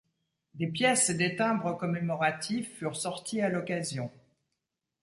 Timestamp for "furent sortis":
2.75-3.39